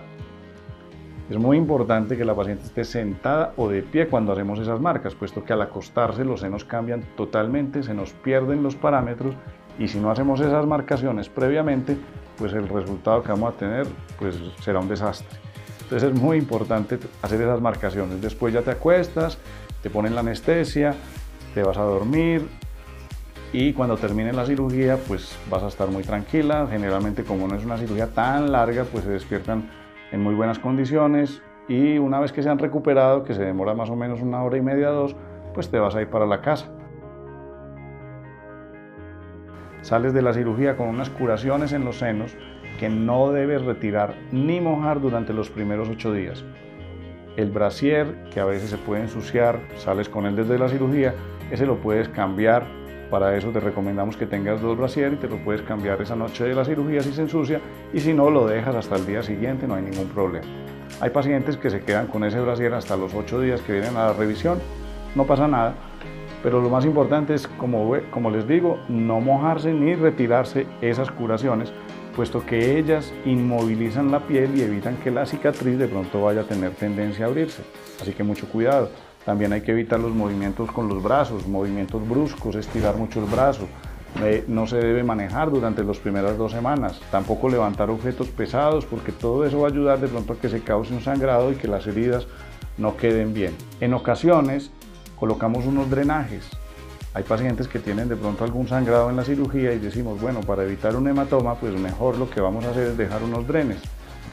Es 1.30 1.38
muy 1.38 1.58
importante 1.58 2.18
que 2.18 2.25
la 2.25 2.36
paciente 2.36 2.65
esté 2.65 2.84
sentada 2.84 3.53
o 3.58 3.70
de 3.70 3.82
pie 3.82 4.08
cuando 4.08 4.34
hacemos 4.34 4.60
esas 4.60 4.80
marcas, 4.80 5.15
puesto 5.15 5.44
que 5.44 5.53
al 5.53 5.62
acostarse 5.62 6.25
los 6.25 6.41
senos 6.41 6.65
cambian 6.65 7.01
totalmente, 7.15 7.82
se 7.82 7.94
nos 7.94 8.12
pierden 8.12 8.62
los 8.62 8.75
parámetros 8.75 9.34
y 9.80 9.88
si 9.88 10.00
no 10.00 10.12
hacemos 10.12 10.41
esas 10.41 10.68
marcaciones 10.68 11.30
previamente, 11.30 11.98
pues 12.38 12.53
el 12.53 12.68
resultado 12.68 13.24
que 13.24 13.30
vamos 13.30 13.56
a 13.56 13.58
tener 13.58 13.88
pues 14.20 14.39
será 14.60 14.80
un 14.80 14.89
desastre. 14.89 15.39
Entonces 15.84 16.12
es 16.12 16.22
muy 16.22 16.38
importante 16.38 17.00
hacer 17.22 17.41
esas 17.41 17.62
marcaciones. 17.62 18.22
Después 18.22 18.53
ya 18.53 18.62
te 18.62 18.72
acuestas, 18.72 19.38
te 19.82 19.90
ponen 19.90 20.16
la 20.16 20.22
anestesia, 20.22 20.96
te 21.54 21.64
vas 21.64 21.78
a 21.78 21.84
dormir, 21.84 22.48
y 23.54 23.74
cuando 23.74 23.98
termine 23.98 24.32
la 24.32 24.46
cirugía 24.46 24.98
pues 25.08 25.38
vas 25.50 25.64
a 25.64 25.68
estar 25.68 25.90
muy 25.90 26.04
tranquila. 26.04 26.68
Generalmente 26.70 27.24
como 27.24 27.48
no 27.48 27.56
es 27.56 27.66
una 27.66 27.78
cirugía 27.78 28.08
tan 28.08 28.52
larga 28.52 28.86
pues 28.86 29.04
se 29.04 29.12
despiertan 29.12 29.70
en 30.12 30.22
muy 30.22 30.36
buenas 30.36 30.60
condiciones 30.60 31.42
y 31.68 31.98
una 31.98 32.20
vez 32.20 32.32
que 32.32 32.44
se 32.44 32.50
han 32.50 32.60
recuperado, 32.60 33.24
que 33.24 33.34
se 33.34 33.44
demora 33.44 33.74
más 33.74 33.90
o 33.90 33.96
menos 33.96 34.22
una 34.22 34.44
hora 34.44 34.58
y 34.58 34.62
media, 34.62 34.90
dos, 34.90 35.16
pues 35.54 35.70
te 35.70 35.80
vas 35.80 35.96
a 35.96 36.02
ir 36.02 36.10
para 36.10 36.26
la 36.26 36.42
casa. 36.42 36.72
Sales 39.82 40.14
de 40.14 40.22
la 40.22 40.34
cirugía 40.34 40.78
con 40.78 40.88
unas 40.88 41.10
curaciones 41.10 41.74
en 41.74 41.86
los 41.86 41.98
senos 41.98 42.36
que 42.80 42.90
no 42.90 43.32
debes 43.32 43.64
retirar 43.64 44.16
ni 44.32 44.62
mojar 44.62 45.02
durante 45.02 45.34
los 45.34 45.50
primeros 45.50 45.90
ocho 45.90 46.14
días. 46.14 46.44
El 47.38 47.52
brasier, 47.52 48.26
que 48.34 48.40
a 48.40 48.46
veces 48.46 48.70
se 48.70 48.78
puede 48.78 49.02
ensuciar, 49.02 49.60
sales 49.78 50.10
con 50.10 50.26
él 50.26 50.36
desde 50.36 50.60
la 50.60 50.70
cirugía, 50.70 51.14
ese 51.50 51.66
lo 51.66 51.78
puedes 51.78 52.10
cambiar 52.10 52.66
para 53.12 53.36
eso 53.36 53.50
te 53.50 53.60
recomendamos 53.60 54.16
que 54.16 54.26
tengas 54.26 54.62
dos 54.62 54.78
brasier 54.78 55.12
y 55.12 55.16
te 55.18 55.28
lo 55.28 55.36
puedes 55.44 55.62
cambiar 55.64 56.02
esa 56.02 56.16
noche 56.16 56.46
de 56.46 56.56
la 56.56 56.64
cirugía 56.64 57.04
si 57.04 57.12
se 57.12 57.24
ensucia 57.24 57.60
y 57.94 58.00
si 58.00 58.14
no 58.14 58.32
lo 58.32 58.48
dejas 58.48 58.74
hasta 58.74 58.96
el 58.96 59.06
día 59.06 59.22
siguiente, 59.22 59.68
no 59.68 59.76
hay 59.76 59.84
ningún 59.84 60.08
problema. 60.08 60.48
Hay 61.02 61.10
pacientes 61.10 61.58
que 61.58 61.70
se 61.70 61.82
quedan 61.82 62.08
con 62.08 62.24
ese 62.24 62.40
brasier 62.40 62.74
hasta 62.74 62.96
los 62.96 63.14
ocho 63.14 63.42
días 63.42 63.60
que 63.62 63.74
vienen 63.74 63.98
a 63.98 64.08
la 64.08 64.14
revisión, 64.14 64.60
no 65.14 65.26
pasa 65.26 65.46
nada, 65.46 65.76
pero 66.42 66.62
lo 66.62 66.70
más 66.70 66.86
importante 66.86 67.34
es, 67.34 67.50
como, 67.50 67.98
como 68.12 68.32
les 68.32 68.48
digo, 68.48 68.80
no 68.88 69.20
mojarse 69.20 69.74
ni 69.74 69.94
retirarse 69.94 70.66
esas 70.80 71.12
curaciones, 71.12 71.74
puesto 72.15 72.46
que 72.46 72.77
ellas 72.77 73.13
inmovilizan 73.25 74.12
la 74.12 74.27
piel 74.27 74.58
y 74.58 74.62
evitan 74.62 74.98
que 74.98 75.12
la 75.12 75.25
cicatriz 75.25 75.77
de 75.77 75.88
pronto 75.88 76.22
vaya 76.22 76.41
a 76.41 76.46
tener 76.46 76.72
tendencia 76.72 77.25
a 77.25 77.30
abrirse. 77.30 77.63
Así 78.01 78.13
que 78.13 78.24
mucho 78.24 78.48
cuidado. 78.48 78.89
También 79.25 79.53
hay 79.53 79.62
que 79.62 79.72
evitar 79.72 80.00
los 80.00 80.12
movimientos 80.12 80.72
con 80.72 80.88
los 80.88 81.01
brazos, 81.01 81.48
movimientos 81.48 82.08
bruscos, 82.08 82.56
estirar 82.56 82.96
mucho 82.98 83.20
el 83.20 83.30
brazo. 83.30 83.68
Eh, 84.24 84.44
no 84.48 84.68
se 84.68 84.77
debe 84.77 85.03
manejar 85.03 85.51
durante 85.51 85.84
las 85.84 85.98
primeras 85.98 86.38
dos 86.38 86.51
semanas, 86.51 87.00
tampoco 87.12 87.48
levantar 87.48 87.89
objetos 87.89 88.27
pesados 88.27 88.86
porque 88.86 89.13
todo 89.13 89.46
eso 89.46 89.62
va 89.62 89.68
a 89.68 89.72
ayudar 89.72 90.00
de 90.01 90.10
pronto 90.10 90.34
a 90.34 90.38
que 90.38 90.50
se 90.50 90.62
cause 90.62 90.94
un 90.94 91.01
sangrado 91.01 91.51
y 91.51 91.56
que 91.56 91.70
las 91.70 91.88
heridas 91.88 92.27
no 92.77 92.98
queden 92.98 93.34
bien. 93.34 93.56
En 93.80 93.94
ocasiones 93.94 94.72
colocamos 95.18 95.65
unos 95.65 95.89
drenajes. 95.89 96.50
Hay 97.13 97.24
pacientes 97.24 97.68
que 97.68 97.80
tienen 97.80 98.08
de 98.08 98.15
pronto 98.15 98.46
algún 98.46 98.70
sangrado 98.70 99.10
en 99.10 99.18
la 99.18 99.25
cirugía 99.25 99.74
y 99.74 99.80
decimos, 99.80 100.22
bueno, 100.22 100.39
para 100.39 100.63
evitar 100.63 100.96
un 100.96 101.10
hematoma, 101.10 101.56
pues 101.56 101.77
mejor 101.77 102.18
lo 102.18 102.30
que 102.30 102.39
vamos 102.39 102.63
a 102.63 102.70
hacer 102.70 102.88
es 102.88 102.98
dejar 102.98 103.22
unos 103.22 103.46
drenes, 103.46 103.82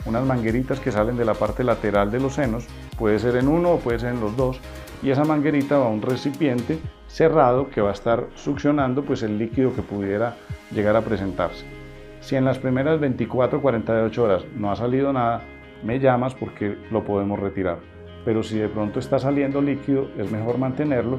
unas 0.07 0.25
mangueritas 0.25 0.79
que 0.79 0.93
salen 0.93 1.17
de 1.17 1.25
la 1.25 1.35
parte 1.35 1.65
lateral 1.65 2.13
de 2.13 2.21
los 2.21 2.35
senos, 2.35 2.69
puede 2.97 3.19
ser 3.19 3.35
en 3.35 3.49
uno 3.49 3.73
o 3.73 3.79
puede 3.81 3.99
ser 3.99 4.15
en 4.15 4.21
los 4.21 4.37
dos, 4.37 4.61
y 5.03 5.11
esa 5.11 5.25
manguerita 5.25 5.77
va 5.77 5.87
a 5.87 5.91
un 5.91 6.03
recipiente 6.03 6.79
cerrado 7.09 7.69
que 7.69 7.81
va 7.81 7.91
a 7.91 7.95
estar 7.95 8.29
succionando 8.37 9.03
pues 9.03 9.25
el 9.25 9.39
líquido 9.39 9.75
que 9.75 9.83
pudiera 9.83 10.37
llegar 10.71 10.95
a 10.95 11.03
presentarse. 11.03 11.65
Si 12.21 12.37
en 12.37 12.45
las 12.45 12.59
primeras 12.59 13.01
24 13.01 13.59
o 13.59 13.63
48 13.63 14.23
horas 14.23 14.45
no 14.57 14.71
ha 14.71 14.77
salido 14.77 15.13
nada, 15.13 15.43
me 15.83 15.99
llamas 15.99 16.37
porque 16.37 16.77
lo 16.93 17.05
podemos 17.05 17.41
retirar. 17.41 17.79
Pero 18.25 18.45
si 18.45 18.57
de 18.59 18.69
pronto 18.69 19.01
está 19.01 19.19
saliendo 19.19 19.61
líquido, 19.61 20.11
es 20.17 20.31
mejor 20.31 20.59
mantenerlo 20.59 21.19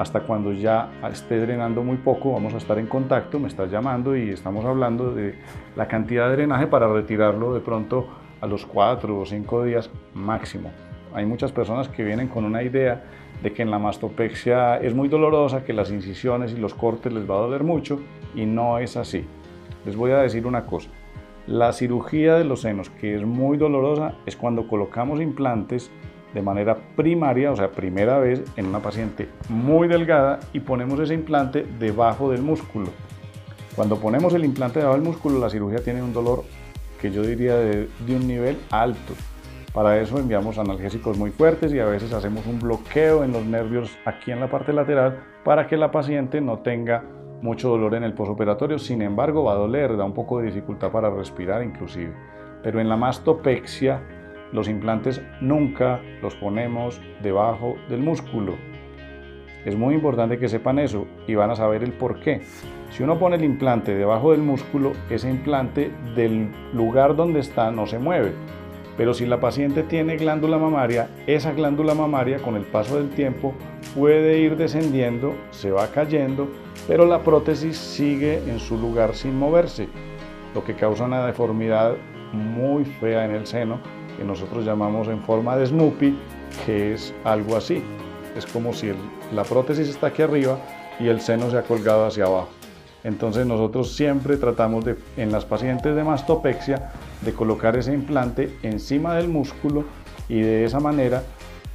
hasta 0.00 0.20
cuando 0.20 0.52
ya 0.54 0.88
esté 1.12 1.38
drenando 1.38 1.82
muy 1.82 1.98
poco, 1.98 2.32
vamos 2.32 2.54
a 2.54 2.56
estar 2.56 2.78
en 2.78 2.86
contacto, 2.86 3.38
me 3.38 3.48
estás 3.48 3.70
llamando 3.70 4.16
y 4.16 4.30
estamos 4.30 4.64
hablando 4.64 5.12
de 5.12 5.34
la 5.76 5.88
cantidad 5.88 6.30
de 6.30 6.36
drenaje 6.36 6.66
para 6.66 6.90
retirarlo 6.90 7.52
de 7.52 7.60
pronto 7.60 8.08
a 8.40 8.46
los 8.46 8.64
4 8.64 9.20
o 9.20 9.26
5 9.26 9.64
días 9.64 9.90
máximo. 10.14 10.70
Hay 11.12 11.26
muchas 11.26 11.52
personas 11.52 11.90
que 11.90 12.02
vienen 12.02 12.28
con 12.28 12.46
una 12.46 12.62
idea 12.62 13.04
de 13.42 13.52
que 13.52 13.60
en 13.60 13.70
la 13.70 13.78
mastopexia 13.78 14.78
es 14.78 14.94
muy 14.94 15.08
dolorosa, 15.08 15.64
que 15.64 15.74
las 15.74 15.90
incisiones 15.90 16.54
y 16.54 16.56
los 16.56 16.72
cortes 16.72 17.12
les 17.12 17.28
va 17.28 17.34
a 17.34 17.40
doler 17.40 17.62
mucho 17.62 18.00
y 18.34 18.46
no 18.46 18.78
es 18.78 18.96
así. 18.96 19.26
Les 19.84 19.96
voy 19.96 20.12
a 20.12 20.18
decir 20.18 20.46
una 20.46 20.64
cosa. 20.64 20.88
La 21.46 21.74
cirugía 21.74 22.36
de 22.36 22.44
los 22.44 22.62
senos, 22.62 22.88
que 22.88 23.16
es 23.16 23.26
muy 23.26 23.58
dolorosa, 23.58 24.14
es 24.24 24.34
cuando 24.34 24.66
colocamos 24.66 25.20
implantes 25.20 25.90
de 26.34 26.42
manera 26.42 26.76
primaria, 26.96 27.50
o 27.52 27.56
sea, 27.56 27.70
primera 27.70 28.18
vez 28.18 28.42
en 28.56 28.66
una 28.66 28.80
paciente 28.80 29.28
muy 29.48 29.88
delgada 29.88 30.40
y 30.52 30.60
ponemos 30.60 30.98
ese 31.00 31.14
implante 31.14 31.66
debajo 31.78 32.30
del 32.30 32.42
músculo. 32.42 32.88
Cuando 33.74 33.96
ponemos 33.96 34.34
el 34.34 34.44
implante 34.44 34.78
debajo 34.80 34.96
del 34.96 35.06
músculo, 35.06 35.38
la 35.38 35.50
cirugía 35.50 35.82
tiene 35.82 36.02
un 36.02 36.12
dolor 36.12 36.44
que 37.00 37.10
yo 37.10 37.22
diría 37.22 37.56
de, 37.56 37.88
un 38.08 38.26
nivel 38.26 38.58
alto. 38.70 39.14
Para 39.72 40.00
eso 40.00 40.18
enviamos 40.18 40.58
analgésicos 40.58 41.16
muy 41.16 41.30
fuertes 41.30 41.72
y 41.72 41.78
a 41.78 41.86
veces 41.86 42.12
hacemos 42.12 42.44
un 42.46 42.58
bloqueo 42.58 43.24
en 43.24 43.32
los 43.32 43.44
nervios 43.44 43.96
aquí 44.04 44.32
en 44.32 44.40
la 44.40 44.50
parte 44.50 44.72
lateral 44.72 45.20
para 45.44 45.66
que 45.68 45.76
la 45.76 45.90
paciente 45.90 46.40
no 46.40 46.58
tenga 46.58 47.04
mucho 47.40 47.70
dolor 47.70 47.94
en 47.94 48.02
el 48.02 48.12
posoperatorio. 48.12 48.78
Sin 48.78 49.00
embargo, 49.00 49.44
va 49.44 49.52
a 49.52 49.56
doler, 49.56 49.96
da 49.96 50.04
un 50.04 50.12
poco 50.12 50.40
de 50.40 50.46
dificultad 50.46 50.90
para 50.90 51.08
respirar 51.08 51.62
inclusive. 51.62 52.12
Pero 52.62 52.80
en 52.80 52.88
la 52.88 52.96
mastopexia, 52.96 54.02
los 54.52 54.68
implantes 54.68 55.22
nunca 55.40 56.00
los 56.22 56.34
ponemos 56.34 57.00
debajo 57.22 57.76
del 57.88 58.00
músculo. 58.00 58.54
Es 59.64 59.76
muy 59.76 59.94
importante 59.94 60.38
que 60.38 60.48
sepan 60.48 60.78
eso 60.78 61.06
y 61.26 61.34
van 61.34 61.50
a 61.50 61.56
saber 61.56 61.82
el 61.84 61.92
por 61.92 62.20
qué. 62.20 62.40
Si 62.90 63.02
uno 63.02 63.18
pone 63.18 63.36
el 63.36 63.44
implante 63.44 63.94
debajo 63.94 64.32
del 64.32 64.40
músculo, 64.40 64.92
ese 65.10 65.30
implante 65.30 65.90
del 66.16 66.48
lugar 66.72 67.14
donde 67.14 67.40
está 67.40 67.70
no 67.70 67.86
se 67.86 67.98
mueve 67.98 68.32
pero 69.00 69.14
si 69.14 69.24
la 69.24 69.40
paciente 69.40 69.82
tiene 69.82 70.18
glándula 70.18 70.58
mamaria, 70.58 71.08
esa 71.26 71.52
glándula 71.52 71.94
mamaria 71.94 72.38
con 72.38 72.54
el 72.54 72.64
paso 72.64 72.96
del 72.96 73.08
tiempo 73.08 73.54
puede 73.94 74.40
ir 74.40 74.58
descendiendo, 74.58 75.34
se 75.52 75.70
va 75.70 75.86
cayendo, 75.86 76.48
pero 76.86 77.06
la 77.06 77.20
prótesis 77.20 77.78
sigue 77.78 78.42
en 78.46 78.58
su 78.58 78.76
lugar 78.76 79.14
sin 79.14 79.38
moverse, 79.38 79.88
lo 80.54 80.62
que 80.64 80.74
causa 80.74 81.04
una 81.04 81.24
deformidad 81.24 81.94
muy 82.34 82.84
fea 82.84 83.24
en 83.24 83.30
el 83.30 83.46
seno 83.46 83.80
que 84.20 84.24
nosotros 84.26 84.66
llamamos 84.66 85.08
en 85.08 85.22
forma 85.22 85.56
de 85.56 85.66
Snoopy, 85.66 86.14
que 86.66 86.92
es 86.92 87.14
algo 87.24 87.56
así. 87.56 87.82
Es 88.36 88.44
como 88.44 88.74
si 88.74 88.92
la 89.34 89.44
prótesis 89.44 89.88
está 89.88 90.08
aquí 90.08 90.20
arriba 90.20 90.58
y 91.00 91.08
el 91.08 91.22
seno 91.22 91.50
se 91.50 91.56
ha 91.56 91.62
colgado 91.62 92.04
hacia 92.04 92.26
abajo. 92.26 92.50
Entonces 93.02 93.46
nosotros 93.46 93.96
siempre 93.96 94.36
tratamos 94.36 94.84
en 95.16 95.32
las 95.32 95.46
pacientes 95.46 95.96
de 95.96 96.04
mastopexia, 96.04 96.92
de 97.22 97.32
colocar 97.32 97.78
ese 97.78 97.94
implante 97.94 98.58
encima 98.62 99.14
del 99.14 99.28
músculo 99.28 99.84
y 100.28 100.40
de 100.40 100.66
esa 100.66 100.80
manera 100.80 101.22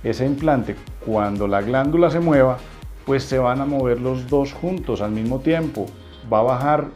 ese 0.03 0.27
implante 0.27 0.75
cuando 1.03 1.47
la 1.47 1.63
glándula 1.63 2.11
se 2.11 2.19
mueva 2.19 2.59
pues 3.07 3.23
se 3.23 3.39
van 3.39 3.59
a 3.59 3.65
mover 3.65 3.99
los 3.99 4.29
dos 4.29 4.53
juntos 4.53 5.01
al 5.01 5.11
mismo 5.11 5.39
tiempo 5.39 5.87
va 6.31 6.41
a 6.41 6.43
bajar 6.43 6.87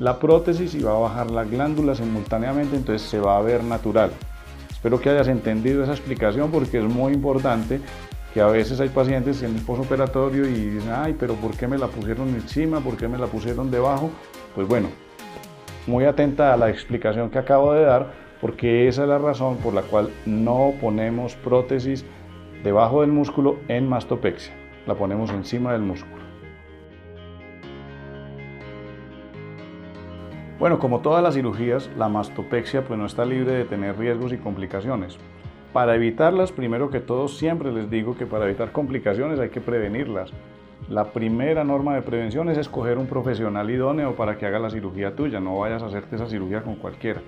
la 0.00 0.18
prótesis 0.18 0.74
y 0.74 0.82
va 0.82 0.96
a 0.96 0.98
bajar 0.98 1.30
la 1.30 1.44
glándula 1.44 1.94
simultáneamente 1.94 2.74
entonces 2.74 3.08
se 3.08 3.20
va 3.20 3.38
a 3.38 3.40
ver 3.40 3.62
natural 3.62 4.10
espero 4.86 5.00
que 5.00 5.10
hayas 5.10 5.26
entendido 5.26 5.82
esa 5.82 5.90
explicación 5.90 6.48
porque 6.52 6.78
es 6.78 6.84
muy 6.84 7.12
importante 7.12 7.80
que 8.32 8.40
a 8.40 8.46
veces 8.46 8.78
hay 8.78 8.88
pacientes 8.88 9.42
en 9.42 9.56
el 9.56 9.62
posoperatorio 9.62 10.48
y 10.48 10.52
dicen 10.52 10.92
ay 10.94 11.16
pero 11.18 11.34
¿por 11.34 11.56
qué 11.56 11.66
me 11.66 11.76
la 11.76 11.88
pusieron 11.88 12.28
encima? 12.28 12.78
¿por 12.78 12.96
qué 12.96 13.08
me 13.08 13.18
la 13.18 13.26
pusieron 13.26 13.68
debajo? 13.68 14.12
pues 14.54 14.68
bueno 14.68 14.88
muy 15.88 16.04
atenta 16.04 16.54
a 16.54 16.56
la 16.56 16.70
explicación 16.70 17.30
que 17.30 17.38
acabo 17.38 17.72
de 17.72 17.82
dar, 17.82 18.12
porque 18.40 18.86
esa 18.86 19.02
es 19.02 19.08
la 19.08 19.18
razón 19.18 19.56
por 19.56 19.74
la 19.74 19.82
cual 19.82 20.10
no 20.24 20.72
ponemos 20.80 21.34
prótesis 21.34 22.04
debajo 22.62 23.00
del 23.00 23.10
músculo 23.10 23.58
en 23.66 23.88
mastopexia, 23.88 24.54
la 24.86 24.94
ponemos 24.94 25.30
encima 25.30 25.72
del 25.72 25.82
músculo. 25.82 26.25
Bueno, 30.58 30.78
como 30.78 31.00
todas 31.00 31.22
las 31.22 31.34
cirugías, 31.34 31.90
la 31.98 32.08
mastopexia 32.08 32.82
pues 32.82 32.98
no 32.98 33.04
está 33.04 33.26
libre 33.26 33.52
de 33.52 33.64
tener 33.66 33.98
riesgos 33.98 34.32
y 34.32 34.38
complicaciones. 34.38 35.18
Para 35.74 35.94
evitarlas, 35.94 36.50
primero 36.50 36.88
que 36.88 37.00
todo, 37.00 37.28
siempre 37.28 37.70
les 37.70 37.90
digo 37.90 38.16
que 38.16 38.24
para 38.24 38.46
evitar 38.46 38.72
complicaciones 38.72 39.38
hay 39.38 39.50
que 39.50 39.60
prevenirlas. 39.60 40.30
La 40.88 41.12
primera 41.12 41.62
norma 41.62 41.94
de 41.94 42.00
prevención 42.00 42.48
es 42.48 42.56
escoger 42.56 42.96
un 42.96 43.06
profesional 43.06 43.68
idóneo 43.68 44.16
para 44.16 44.38
que 44.38 44.46
haga 44.46 44.58
la 44.58 44.70
cirugía 44.70 45.14
tuya. 45.14 45.40
No 45.40 45.58
vayas 45.58 45.82
a 45.82 45.86
hacerte 45.86 46.16
esa 46.16 46.26
cirugía 46.26 46.62
con 46.62 46.76
cualquiera, 46.76 47.20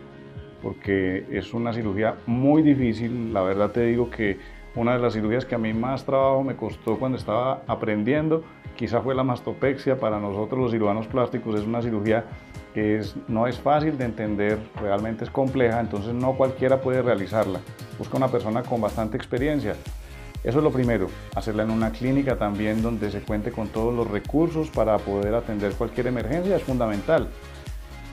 porque 0.62 1.26
es 1.30 1.52
una 1.52 1.74
cirugía 1.74 2.14
muy 2.24 2.62
difícil. 2.62 3.34
La 3.34 3.42
verdad 3.42 3.72
te 3.72 3.82
digo 3.82 4.08
que 4.08 4.38
una 4.74 4.94
de 4.94 5.00
las 5.00 5.12
cirugías 5.12 5.44
que 5.44 5.54
a 5.54 5.58
mí 5.58 5.74
más 5.74 6.06
trabajo 6.06 6.42
me 6.42 6.56
costó 6.56 6.98
cuando 6.98 7.18
estaba 7.18 7.60
aprendiendo, 7.66 8.42
quizá 8.74 9.02
fue 9.02 9.14
la 9.14 9.22
mastopexia. 9.22 10.00
Para 10.00 10.18
nosotros 10.18 10.58
los 10.58 10.70
cirujanos 10.70 11.06
plásticos 11.08 11.56
es 11.56 11.66
una 11.66 11.82
cirugía 11.82 12.24
que 12.74 13.02
no 13.28 13.46
es 13.46 13.58
fácil 13.58 13.96
de 13.98 14.04
entender, 14.04 14.58
realmente 14.80 15.24
es 15.24 15.30
compleja, 15.30 15.80
entonces 15.80 16.14
no 16.14 16.34
cualquiera 16.36 16.80
puede 16.80 17.02
realizarla. 17.02 17.60
Busca 17.98 18.16
una 18.16 18.28
persona 18.28 18.62
con 18.62 18.80
bastante 18.80 19.16
experiencia. 19.16 19.74
Eso 20.44 20.58
es 20.58 20.64
lo 20.64 20.70
primero, 20.70 21.08
hacerla 21.34 21.64
en 21.64 21.70
una 21.70 21.90
clínica 21.90 22.36
también 22.36 22.80
donde 22.80 23.10
se 23.10 23.20
cuente 23.20 23.50
con 23.50 23.68
todos 23.68 23.92
los 23.92 24.08
recursos 24.08 24.68
para 24.70 24.96
poder 24.98 25.34
atender 25.34 25.72
cualquier 25.72 26.06
emergencia 26.06 26.56
es 26.56 26.62
fundamental. 26.62 27.28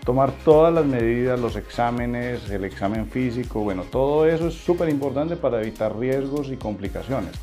Tomar 0.04 0.32
todas 0.44 0.74
las 0.74 0.86
medidas, 0.86 1.40
los 1.40 1.56
exámenes, 1.56 2.50
el 2.50 2.64
examen 2.64 3.08
físico, 3.08 3.62
bueno, 3.62 3.84
todo 3.84 4.28
eso 4.28 4.48
es 4.48 4.56
súper 4.56 4.90
importante 4.90 5.36
para 5.36 5.62
evitar 5.62 5.98
riesgos 5.98 6.50
y 6.50 6.58
complicaciones. 6.58 7.34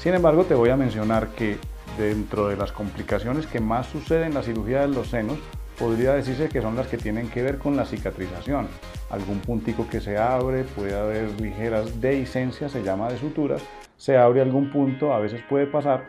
Sin 0.00 0.14
embargo, 0.14 0.44
te 0.44 0.54
voy 0.54 0.70
a 0.70 0.76
mencionar 0.76 1.28
que 1.28 1.58
dentro 1.98 2.48
de 2.48 2.56
las 2.56 2.72
complicaciones 2.72 3.46
que 3.46 3.60
más 3.60 3.86
suceden 3.86 4.28
en 4.28 4.34
la 4.34 4.42
cirugía 4.42 4.80
de 4.80 4.88
los 4.88 5.08
senos, 5.08 5.38
podría 5.80 6.12
decirse 6.12 6.50
que 6.50 6.60
son 6.60 6.76
las 6.76 6.88
que 6.88 6.98
tienen 6.98 7.30
que 7.30 7.42
ver 7.42 7.56
con 7.56 7.74
la 7.74 7.86
cicatrización. 7.86 8.68
Algún 9.08 9.38
puntico 9.38 9.88
que 9.88 10.00
se 10.00 10.18
abre, 10.18 10.64
puede 10.64 10.94
haber 10.94 11.40
ligeras 11.40 12.02
dehiscencias, 12.02 12.70
se 12.70 12.82
llama 12.82 13.08
de 13.08 13.16
suturas, 13.16 13.64
se 13.96 14.18
abre 14.18 14.42
algún 14.42 14.70
punto, 14.70 15.14
a 15.14 15.18
veces 15.20 15.40
puede 15.48 15.66
pasar. 15.66 16.04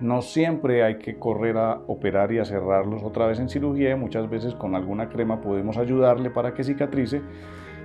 No 0.00 0.20
siempre 0.20 0.84
hay 0.84 0.98
que 0.98 1.18
correr 1.18 1.56
a 1.56 1.80
operar 1.86 2.30
y 2.32 2.40
a 2.40 2.44
cerrarlos 2.44 3.02
otra 3.02 3.26
vez 3.26 3.40
en 3.40 3.48
cirugía, 3.48 3.96
muchas 3.96 4.28
veces 4.28 4.54
con 4.54 4.74
alguna 4.74 5.08
crema 5.08 5.40
podemos 5.40 5.78
ayudarle 5.78 6.28
para 6.28 6.52
que 6.52 6.62
cicatrice. 6.62 7.22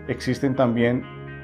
Existen 0.09 0.53
también 0.53 1.03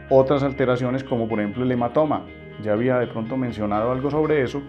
otras 0.10 0.44
alteraciones 0.44 1.04
como 1.04 1.30
por 1.30 1.40
ejemplo 1.40 1.64
el 1.64 1.72
hematoma. 1.72 2.26
Ya 2.62 2.74
había 2.74 3.00
de 3.00 3.08
pronto 3.08 3.38
mencionado 3.38 3.92
algo 3.92 4.12
sobre 4.12 4.42
eso, 4.42 4.62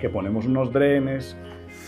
que 0.00 0.08
ponemos 0.08 0.46
unos 0.46 0.72
drenes 0.72 1.36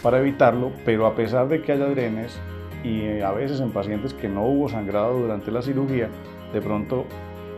para 0.03 0.19
evitarlo, 0.19 0.73
pero 0.85 1.07
a 1.07 1.15
pesar 1.15 1.49
de 1.49 1.63
que 1.63 1.73
haya 1.73 1.87
drenes 1.87 2.39
y 2.83 3.21
a 3.21 3.31
veces 3.33 3.61
en 3.61 3.71
pacientes 3.71 4.15
que 4.15 4.29
no 4.29 4.47
hubo 4.47 4.69
sangrado 4.69 5.19
durante 5.19 5.51
la 5.51 5.63
cirugía, 5.63 6.09
de 6.53 6.61
pronto 6.61 7.07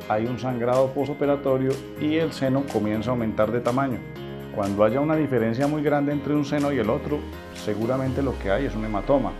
hay 0.08 0.26
un 0.26 0.38
sangrado 0.38 0.88
posoperatorio 0.88 1.70
y 2.00 2.16
el 2.16 2.32
seno 2.32 2.64
comienza 2.72 3.10
a 3.10 3.12
aumentar 3.12 3.52
de 3.52 3.60
tamaño. 3.60 3.98
Cuando 4.54 4.84
haya 4.84 5.00
una 5.00 5.16
diferencia 5.16 5.66
muy 5.66 5.82
grande 5.82 6.12
entre 6.12 6.34
un 6.34 6.44
seno 6.44 6.72
y 6.72 6.78
el 6.78 6.90
otro, 6.90 7.20
seguramente 7.54 8.22
lo 8.22 8.38
que 8.38 8.50
hay 8.50 8.66
es 8.66 8.74
un 8.74 8.84
hematoma. 8.84 9.32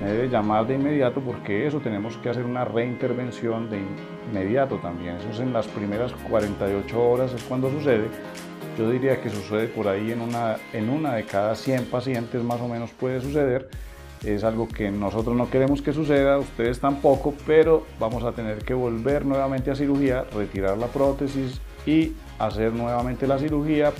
Me 0.00 0.08
debe 0.10 0.28
llamar 0.28 0.66
de 0.66 0.74
inmediato 0.74 1.20
porque 1.20 1.66
eso 1.66 1.78
tenemos 1.78 2.16
que 2.16 2.30
hacer 2.30 2.44
una 2.44 2.64
reintervención 2.64 3.70
de 3.70 3.80
inmediato 4.28 4.76
también. 4.78 5.16
Eso 5.16 5.30
es 5.30 5.40
en 5.40 5.52
las 5.52 5.68
primeras 5.68 6.12
48 6.28 7.00
horas 7.00 7.32
es 7.32 7.42
cuando 7.44 7.70
sucede. 7.70 8.08
Yo 8.78 8.90
diría 8.90 9.20
que 9.20 9.28
sucede 9.28 9.66
por 9.66 9.88
ahí 9.88 10.12
en 10.12 10.20
una, 10.20 10.56
en 10.72 10.88
una 10.88 11.14
de 11.14 11.24
cada 11.24 11.56
100 11.56 11.86
pacientes 11.86 12.42
más 12.42 12.60
o 12.60 12.68
menos 12.68 12.90
puede 12.92 13.20
suceder 13.20 13.68
es 14.24 14.44
algo 14.44 14.66
que 14.68 14.90
nosotros 14.90 15.36
no 15.36 15.50
queremos 15.50 15.82
que 15.82 15.92
suceda, 15.92 16.38
ustedes 16.38 16.80
tampoco, 16.80 17.34
pero 17.46 17.86
vamos 18.00 18.24
a 18.24 18.32
tener 18.32 18.58
que 18.58 18.74
volver 18.74 19.24
nuevamente 19.24 19.70
a 19.70 19.76
cirugía, 19.76 20.24
retirar 20.34 20.76
la 20.78 20.88
prótesis 20.88 21.60
y 21.86 22.14
hacer 22.38 22.72
nuevamente 22.72 23.26
la 23.26 23.38
cirugía. 23.38 23.92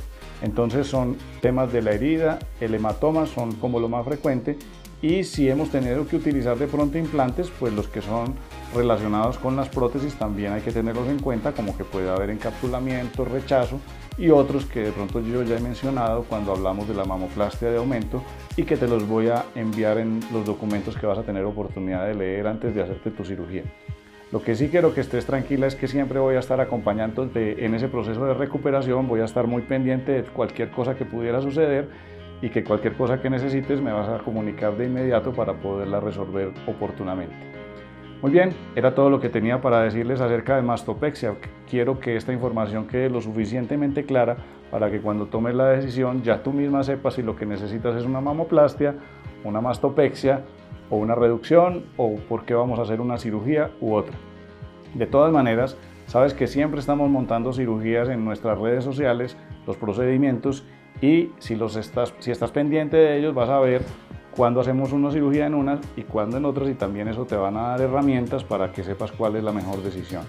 Entonces 0.43 0.87
son 0.87 1.17
temas 1.41 1.73
de 1.73 1.83
la 1.83 1.93
herida, 1.93 2.39
el 2.61 2.75
hematoma 2.75 3.27
son 3.27 3.53
como 3.57 3.81
lo 3.81 3.89
más 3.89 4.05
frecuente 4.05 4.57
y 5.03 5.25
si 5.25 5.49
hemos 5.49 5.71
tenido 5.71 6.07
que 6.07 6.17
utilizar 6.17 6.57
de 6.59 6.67
pronto 6.67 6.99
implantes, 6.99 7.51
pues 7.59 7.73
los 7.73 7.89
que 7.89 8.03
son 8.03 8.35
relacionados 8.75 9.39
con 9.39 9.57
las 9.57 9.69
prótesis 9.69 10.15
también 10.15 10.53
hay 10.53 10.61
que 10.61 10.73
tenerlos 10.73 11.09
en 11.09 11.21
cuenta, 11.21 11.53
como 11.53 11.77
que 11.77 11.85
puede 11.85 12.11
haber 12.11 12.31
encapsulamiento, 12.31 13.25
rechazo 13.25 13.81
y 14.19 14.31
otros 14.31 14.67
que 14.67 14.81
de 14.81 14.93
pronto 14.93 15.21
yo 15.21 15.43
ya 15.45 15.57
he 15.57 15.61
mencionado 15.61 16.25
cuando 16.25 16.53
hablamos 16.53 16.89
de 16.89 16.95
la 16.95 17.05
mamoplastia 17.05 17.71
de 17.71 17.79
aumento 17.79 18.23
y 18.57 18.65
que 18.65 18.77
te 18.77 18.89
los 18.89 19.07
voy 19.07 19.29
a 19.29 19.45
enviar 19.55 19.99
en 19.99 20.21
los 20.33 20.45
documentos 20.45 20.97
que 20.97 21.07
vas 21.07 21.19
a 21.19 21.23
tener 21.23 21.45
oportunidad 21.45 22.07
de 22.07 22.15
leer 22.15 22.49
antes 22.49 22.75
de 22.75 22.83
hacerte 22.83 23.13
tu 23.13 23.25
cirugía. 23.25 23.63
Lo 24.33 24.43
que 24.43 24.57
sí 24.57 24.69
quiero 24.69 24.93
que 24.93 25.01
estés 25.01 25.25
tranquila 25.25 25.67
es 25.67 25.75
que 25.75 25.89
siempre 25.89 26.19
voy 26.19 26.35
a 26.35 26.41
estar 26.41 26.61
acompañándote 26.61 27.65
en 27.65 27.75
ese 27.75 27.89
proceso 27.89 28.27
de 28.27 28.35
recuperación, 28.35 29.09
voy 29.09 29.21
a 29.21 29.25
estar 29.25 29.47
muy 29.47 29.63
pendiente 29.63 30.13
de 30.13 30.23
cualquier 30.25 30.71
cosa 30.71 30.97
que 30.97 31.07
pudiera 31.07 31.41
suceder 31.41 31.89
y 32.43 32.51
que 32.51 32.63
cualquier 32.63 32.95
cosa 32.95 33.23
que 33.23 33.31
necesites 33.31 33.81
me 33.81 33.93
vas 33.93 34.09
a 34.09 34.19
comunicar 34.19 34.77
de 34.77 34.87
inmediato 34.87 35.33
para 35.33 35.55
poderla 35.55 36.01
resolver 36.01 36.53
oportunamente. 36.67 37.58
Muy 38.21 38.33
bien, 38.33 38.51
era 38.75 38.97
todo 38.97 39.11
lo 39.11 39.21
que 39.21 39.29
tenía 39.29 39.61
para 39.61 39.81
decirles 39.81 40.21
acerca 40.21 40.57
de 40.57 40.63
mastopexia. 40.63 41.37
Quiero 41.71 42.01
que 42.01 42.17
esta 42.17 42.33
información 42.33 42.89
quede 42.89 43.09
lo 43.09 43.21
suficientemente 43.21 44.05
clara 44.05 44.39
para 44.73 44.91
que 44.91 45.01
cuando 45.01 45.27
tomes 45.27 45.55
la 45.55 45.69
decisión 45.69 46.25
ya 46.25 46.43
tú 46.43 46.53
misma 46.53 46.83
sepas 46.83 47.15
si 47.15 47.23
lo 47.23 47.37
que 47.37 47.47
necesitas 47.47 47.95
es 47.95 48.05
una 48.05 48.21
mamoplastia, 48.21 48.97
una 49.45 49.61
mastopexia 49.61 50.43
o 50.91 50.97
una 50.97 51.15
reducción 51.15 51.85
o 51.97 52.17
por 52.17 52.45
qué 52.45 52.55
vamos 52.55 52.81
a 52.81 52.83
hacer 52.83 53.01
una 53.01 53.19
cirugía 53.19 53.71
u 53.81 53.95
otra. 53.95 54.17
De 54.95 55.07
todas 55.07 55.33
maneras, 55.33 55.77
sabes 56.07 56.35
que 56.35 56.49
siempre 56.49 56.81
estamos 56.81 57.09
montando 57.09 57.53
cirugías 57.53 58.09
en 58.09 58.25
nuestras 58.25 58.59
redes 58.59 58.83
sociales, 58.83 59.37
los 59.65 59.77
procedimientos 59.77 60.67
y 61.01 61.31
si, 61.39 61.55
los 61.55 61.77
estás, 61.77 62.13
si 62.19 62.33
estás 62.33 62.51
pendiente 62.51 62.97
de 62.97 63.17
ellos 63.17 63.33
vas 63.33 63.49
a 63.49 63.61
ver 63.61 63.83
cuándo 64.39 64.61
hacemos 64.61 64.93
una 64.93 65.11
cirugía 65.11 65.47
en 65.47 65.55
unas 65.57 65.81
y 65.97 66.03
cuándo 66.03 66.37
en 66.37 66.45
otras 66.45 66.69
y 66.69 66.75
también 66.75 67.09
eso 67.09 67.25
te 67.25 67.35
van 67.35 67.57
a 67.57 67.71
dar 67.71 67.81
herramientas 67.81 68.45
para 68.45 68.71
que 68.71 68.85
sepas 68.85 69.11
cuál 69.11 69.35
es 69.35 69.43
la 69.43 69.51
mejor 69.51 69.83
decisión. 69.83 70.23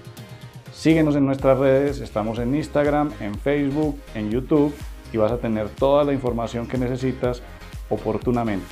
Síguenos 0.74 1.16
en 1.16 1.28
nuestras 1.28 1.60
redes, 1.60 2.00
estamos 2.00 2.40
en 2.40 2.56
Instagram, 2.56 3.12
en 3.20 3.36
Facebook, 3.36 4.00
en 4.16 4.32
YouTube 4.32 4.74
y 5.14 5.18
vas 5.18 5.32
a 5.32 5.38
tener 5.38 5.70
toda 5.70 6.04
la 6.04 6.12
información 6.12 6.66
que 6.66 6.80
necesitas 6.80 7.44
oportunamente. 7.92 8.66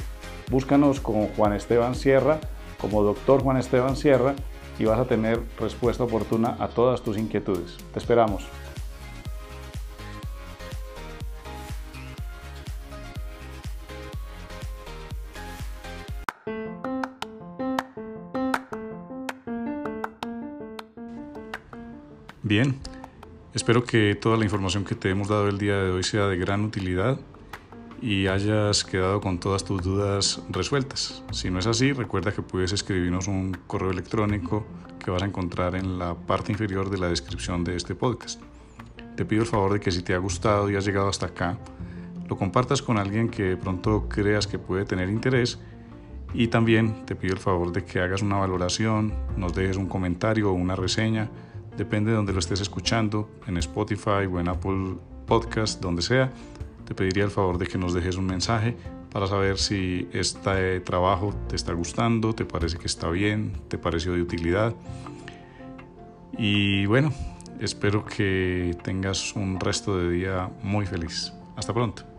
Búscanos 0.50 1.00
como 1.01 1.27
Juan 1.38 1.53
Esteban 1.53 1.94
Sierra, 1.94 2.39
como 2.82 3.03
doctor 3.03 3.44
Juan 3.44 3.58
Esteban 3.58 3.96
Sierra 3.96 4.34
y 4.79 4.86
vas 4.86 5.00
a 5.00 5.06
tener 5.06 5.39
respuesta 5.60 6.03
oportuna 6.03 6.58
a 6.60 6.70
todas 6.70 7.03
tus 7.03 7.15
inquietudes. 7.15 7.77
Te 7.94 8.00
esperamos. 8.00 8.48
Bien, 22.47 22.79
espero 23.53 23.83
que 23.83 24.15
toda 24.15 24.37
la 24.37 24.45
información 24.45 24.85
que 24.85 24.95
te 24.95 25.09
hemos 25.09 25.27
dado 25.27 25.49
el 25.49 25.57
día 25.57 25.83
de 25.83 25.91
hoy 25.91 26.01
sea 26.01 26.27
de 26.27 26.37
gran 26.37 26.63
utilidad 26.63 27.19
y 28.01 28.27
hayas 28.27 28.85
quedado 28.85 29.19
con 29.19 29.37
todas 29.37 29.65
tus 29.65 29.83
dudas 29.83 30.41
resueltas. 30.47 31.25
Si 31.33 31.49
no 31.49 31.60
es 31.60 31.67
así, 31.67 31.91
recuerda 31.91 32.31
que 32.31 32.41
puedes 32.41 32.71
escribirnos 32.71 33.27
un 33.27 33.51
correo 33.67 33.91
electrónico 33.91 34.65
que 35.03 35.12
vas 35.12 35.23
a 35.23 35.25
encontrar 35.25 35.75
en 35.75 35.99
la 35.99 36.15
parte 36.15 36.53
inferior 36.53 36.89
de 36.89 36.97
la 36.99 37.10
descripción 37.10 37.65
de 37.65 37.75
este 37.75 37.95
podcast. 37.95 38.41
Te 39.17 39.25
pido 39.25 39.41
el 39.41 39.47
favor 39.49 39.73
de 39.73 39.81
que 39.81 39.91
si 39.91 40.01
te 40.01 40.13
ha 40.13 40.17
gustado 40.17 40.71
y 40.71 40.77
has 40.77 40.86
llegado 40.86 41.10
hasta 41.10 41.25
acá, 41.25 41.57
lo 42.29 42.38
compartas 42.38 42.81
con 42.81 42.97
alguien 42.97 43.27
que 43.27 43.43
de 43.43 43.57
pronto 43.57 44.07
creas 44.07 44.47
que 44.47 44.57
puede 44.57 44.86
tener 44.86 45.10
interés 45.10 45.60
y 46.33 46.47
también 46.47 47.05
te 47.05 47.13
pido 47.13 47.33
el 47.33 47.41
favor 47.41 47.73
de 47.73 47.83
que 47.83 47.99
hagas 47.99 48.21
una 48.21 48.38
valoración, 48.38 49.13
nos 49.36 49.53
dejes 49.53 49.75
un 49.75 49.88
comentario 49.88 50.49
o 50.49 50.53
una 50.53 50.77
reseña 50.77 51.29
depende 51.77 52.11
de 52.11 52.17
donde 52.17 52.33
lo 52.33 52.39
estés 52.39 52.59
escuchando, 52.59 53.29
en 53.47 53.57
Spotify 53.57 54.25
o 54.31 54.39
en 54.39 54.49
Apple 54.49 54.95
Podcast, 55.25 55.81
donde 55.81 56.01
sea, 56.01 56.31
te 56.85 56.95
pediría 56.95 57.23
el 57.23 57.31
favor 57.31 57.57
de 57.57 57.67
que 57.67 57.77
nos 57.77 57.93
dejes 57.93 58.17
un 58.17 58.25
mensaje 58.25 58.75
para 59.11 59.27
saber 59.27 59.57
si 59.57 60.07
este 60.11 60.79
trabajo 60.81 61.33
te 61.47 61.55
está 61.55 61.73
gustando, 61.73 62.33
te 62.33 62.45
parece 62.45 62.77
que 62.77 62.87
está 62.87 63.09
bien, 63.09 63.53
te 63.67 63.77
pareció 63.77 64.13
de 64.13 64.21
utilidad. 64.21 64.75
Y 66.37 66.85
bueno, 66.85 67.13
espero 67.59 68.05
que 68.05 68.75
tengas 68.83 69.35
un 69.35 69.59
resto 69.59 69.97
de 69.97 70.09
día 70.11 70.49
muy 70.61 70.85
feliz. 70.85 71.33
Hasta 71.55 71.73
pronto. 71.73 72.16